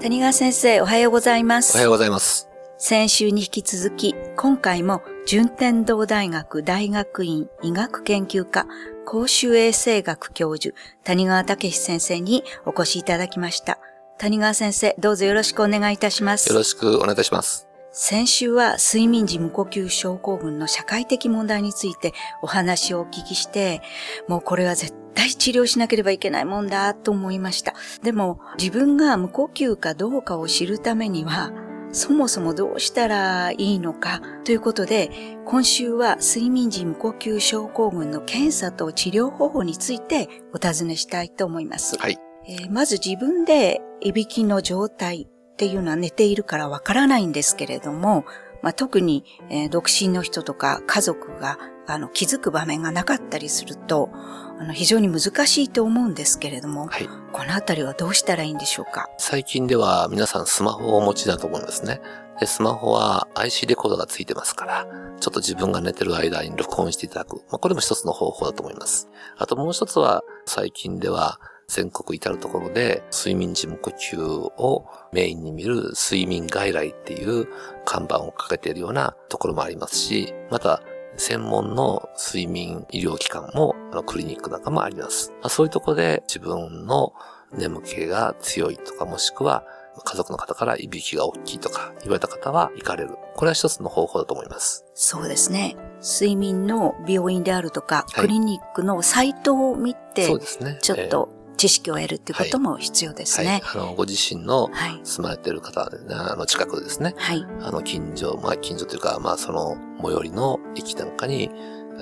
[0.00, 1.74] 谷川先生、おはようございます。
[1.74, 2.48] おはようございます。
[2.78, 8.68] 先週に引き続き、今回も順天堂大学大学院医学研究科
[9.04, 10.72] 公衆衛生学教授、
[11.02, 13.80] 谷川武先生にお越しいただきました。
[14.18, 16.48] 谷川先生、どうぞよろしくお願いいたします。
[16.48, 17.67] よろしくお願いいたします。
[18.00, 23.82] 先週は睡眠時無呼吸症候群の社会的問題についてお話をお聞きして、
[24.28, 27.74] もうこれは絶対治療しなければいけないもんだと思いました。
[28.04, 31.50] でも自分が無呼吸かどうかを知るためには、
[31.90, 35.10] そもそもどうしたらいいのかということで、
[35.44, 41.98] 今週は睡眠時無呼吸症候群の検査と治療方法についてお尋ねしたいと思います。
[41.98, 42.16] はい。
[42.46, 45.28] えーまず自分でいびきの状態
[45.58, 48.24] っていうのは寝ているからわからないんですけれども、
[48.62, 51.58] まあ、特に、えー独身の人とか家族が
[51.88, 57.08] あの気づく場面がなかったりすると、あの非常に難しいと思うんですけれども、はい。
[57.32, 59.08] このあたりはどうしたらいいんでしょうか？
[59.18, 62.00] 最近では皆さんスマホをお持ちだと思うんですね。
[62.38, 64.86] で、スマホは IC レコードがついてますから、
[65.18, 67.38] ちょっと自分が寝てる間に録音していただく。
[67.50, 69.08] まあ、これも一つの方法だと思います。
[69.36, 77.46] あともう一つは、最近では全国至るところで睡眠時無呼吸をメインに見る睡眠外来っていう
[77.84, 80.82] 看板をかけているようなところもありますし、また
[81.16, 85.32] 専門の睡眠医療機関も、あのクリニックなんかもあります。
[85.40, 87.12] まあ、そういうところで自分の
[87.52, 89.64] 眠気が強いとか、もしくは
[90.04, 93.10] 家族の方からいびきが大きいとか言われた方は行かれる。
[93.34, 94.84] これは一つの方法だと思います。
[94.94, 95.76] そうですね。
[96.00, 100.78] 睡眠の病院であるとか、はいクリニックのサイトを見てそう、ですね。
[100.80, 103.62] ちょっと知識を得るっていうことも必要ですえー、はいね。。
[103.74, 105.00] あの、ご自身のはい。
[105.04, 107.14] 住まれている方、あの、近くですね。
[107.18, 107.46] はい。
[107.60, 111.50] あの、近所、まあ、近所というか、まあ、その、最寄りの駅なんかに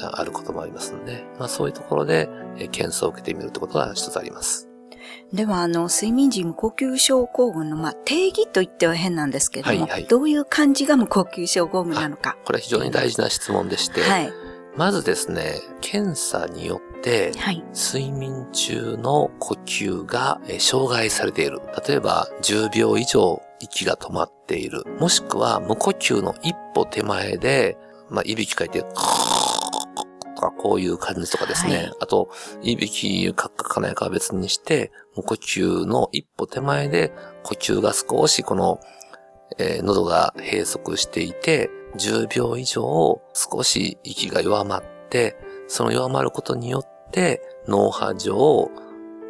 [0.00, 4.68] ああることもありますので、まあ、そういうところで、えー検査を受けてみるってことが一つあります。
[5.32, 12.36] では、あの、睡眠時無呼吸症候群の、まあ、定義と言っては変なんですけれども、はいはいどういう感じが無呼吸症候群なのか。
[12.44, 14.32] これは非常に大事な質問でして、はい。
[14.76, 17.62] まずですね、検査によって、はい。
[17.74, 21.60] 睡眠中の呼吸がえー障害されている。
[21.86, 24.84] 例えば、10秒以上息が止まっている。
[24.98, 27.76] もしくは、無呼吸の一歩手前で、
[28.08, 28.88] まあ、いびきかいて、と
[30.40, 31.76] か、こういう感じとかですね。
[31.76, 32.30] はいあと、
[32.62, 38.80] いびきかかかないかは別にして、無呼吸の一歩手前で、呼吸が少しこの、
[39.58, 45.36] えー喉が閉塞していて、10秒以上少し息が弱まって、
[45.68, 48.70] その弱まることによって脳波上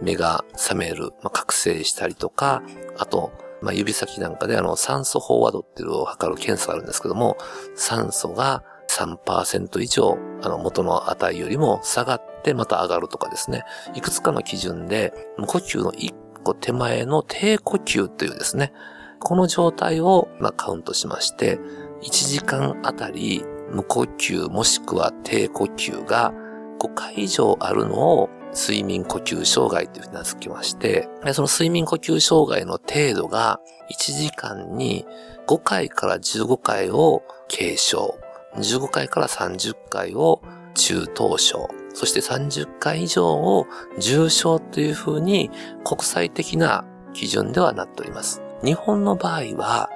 [0.00, 2.62] 目が覚める、まあ、覚醒したりとか、
[2.96, 7.36] あと、まあ、指先なんかであの酸素飽和度っていうのを測る検査があるんですけども、
[7.74, 16.14] 酸素が3%以上、あの元の値よりも下がってまた上がるとかですね、いくつかの基準で無呼吸の1
[16.44, 18.72] 個手前の低呼吸というですね、
[19.18, 21.58] この状態を、まあ、カウントしまして、
[22.02, 26.32] 1時間あたり無呼吸もしくは低呼吸が
[26.82, 33.60] 5回以上あるのを睡眠呼吸障害というふうに名付けまして、その睡眠呼吸障害の程度が
[33.90, 35.06] 1時間に
[35.46, 38.18] 5回から15回を軽症、
[38.56, 40.42] 15回から30回を
[40.74, 43.66] 中等症、そして30回以上を
[43.98, 45.50] 重症というふうに
[45.84, 48.42] 国際的な基準ではなっております。
[48.64, 49.88] 日本の場合は、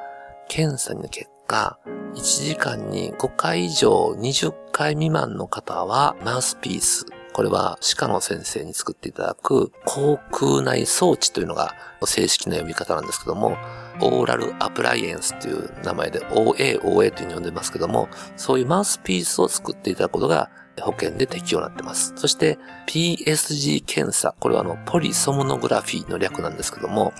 [0.48, 1.78] 検査の結果果、
[2.14, 7.06] 1時間に5回以上20回未満の方は、マウスピース。
[7.32, 11.74] これは歯科の先生に作っていただく、口腔内装置というのが
[12.04, 13.58] 正式な呼び方なんですけども、
[14.00, 22.12] オーラルアプライエンスという名前で OA、OA というふうに呼んでますけども、そういうマウスピースを作っていただくことが保険で適用になってます。
[22.16, 27.12] そして PSG 検査、これはあのポリソムノグラフィーの略なんですけども、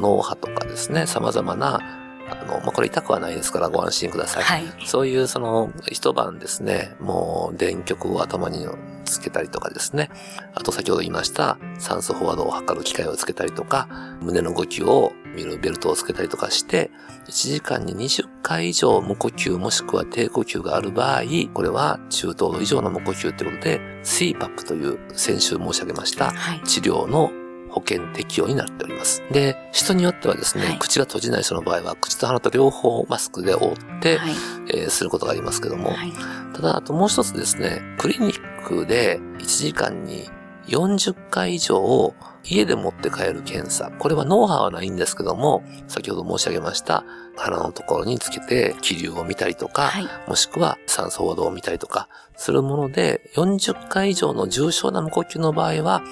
[0.00, 4.42] 脳波とかですね、様々な、あの、まあ、これ痛くはないですからご安心ください。
[4.42, 4.86] はい。
[4.86, 8.66] そういうその一晩ですね、もう電極を頭に
[9.04, 10.10] つけたりとかですね、
[10.54, 13.88] あと先ほど言いました酸素飽和度を測る機械をつけたりとか、
[14.20, 16.90] 胸の動きを見るベルトをつけたりとかして、
[17.26, 26.60] 1時間に20回以上無呼吸もしくは低呼吸がある場合、これは中等度以上の無呼吸ということで、CPAP という先週申し上げましたはい。
[26.64, 27.30] 治療の
[27.78, 29.22] 保険適用になっております。
[29.30, 34.32] で、人によってはですね、はい口が閉じない人の場合は、口と鼻と両方マスクで覆って、はい。
[34.70, 36.12] えーすることがありますけども、はい。
[36.54, 40.28] ただ、あともう一つですね、クリニックで1時間に
[40.68, 42.14] 40回以上
[42.44, 43.90] 家で持って帰る検査。
[43.98, 47.04] これは脳波はないんですけども、先ほど申し上げました
[47.36, 50.06] 鼻のところにつけて気流を見たりとか、はい。
[50.26, 56.02] もしくは酸素飽和度を見たりとかするもので、40回以上の重症な無呼吸の場合は、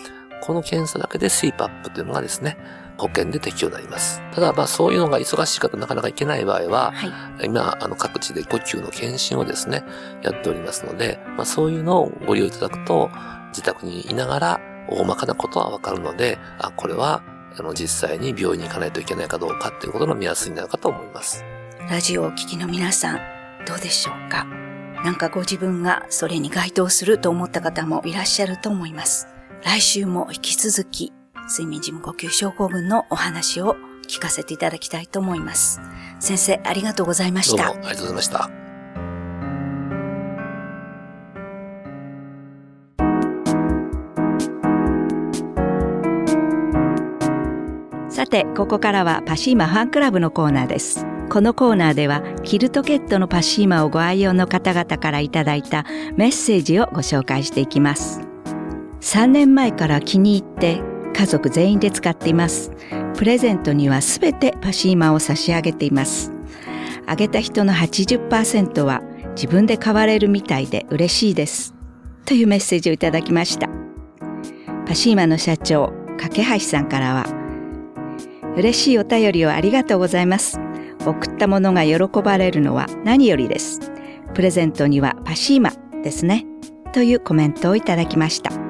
[0.43, 2.57] この検査だけで CPAP というのがですね、
[2.99, 4.23] 保険で適用になります。
[4.35, 7.07] ただ、まあそういうのが忙しい方なかなか行けない場合は、は
[7.43, 7.47] い。
[7.47, 9.85] 今、あの、各地で呼吸の検診をですね、
[10.23, 13.11] やっておりますので、まあそういうのをご利用いただくと、
[13.49, 17.23] 自宅にいながら大まかなことはわかるので、あ、これは、
[17.59, 21.45] あの、実際に病院に行かないといけないかどうかっていうことの目安になるかと思います。
[21.91, 23.21] ラジオをお聞きの皆さん、
[23.67, 24.47] どうでしょうか？
[25.05, 29.29] なんかご自分がそれに該当すると思った方もいらっしゃると思います。
[29.65, 31.13] 来週も引き続き、
[31.51, 33.77] 睡眠時無呼吸症候群のお話を
[34.09, 35.81] 聞かせていただきたいと思います。
[36.21, 37.69] 先生、ありがとうございました。
[37.69, 38.51] どうもありがとうございました。
[48.09, 51.05] さて、ここからはパシーマファンクラブのコーナーです。
[51.29, 55.85] このコーナーでは、キルトケットのパシーマをご愛用の方々からいただいた
[56.17, 58.26] メッセージをご紹介していきます。
[59.01, 60.83] 3年前から気に入って
[61.15, 62.73] 家族全員で使っています。
[63.17, 66.33] プレゼントにはすべてパシーマを差し上げています。
[67.07, 69.03] あげた人の80%は
[69.35, 71.75] 自分で買われるみたいで嬉しいです。
[72.25, 73.69] というメッセージをいただきました。
[74.87, 77.27] パシーマの社長、架橋さんからは、
[78.57, 80.59] 嬉しいお便りをありがとうございます。
[81.07, 83.93] 送ったものが喜ばれるのは何よりです。
[84.35, 85.73] プレゼントにはパシーマ
[86.03, 86.47] ですね。
[86.93, 88.66] というコメントをいただきました。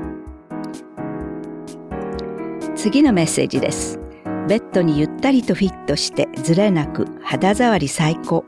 [2.86, 3.98] 次のメッセージです。
[4.46, 8.44] ベッドにゆったりとフィットしてずれなく肌触り最高。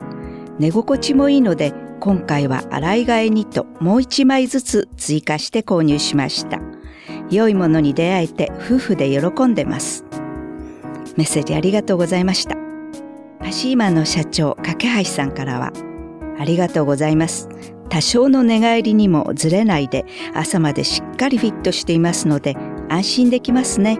[0.59, 6.61] 寝心地もいいので今回は洗い替えにともう一枚ずつ追加して購入しました。
[7.29, 10.05] 良いものに出会えて夫婦で喜んでます。
[11.17, 12.55] メッセージありがとうございました。
[13.39, 15.73] パシーマの社長、架橋さんからは、
[16.39, 17.49] ありがとうございます。
[17.89, 22.55] 多少の寝返りにもずれないで朝までしっかりフィットしていますので
[22.87, 23.99] 安心できますね。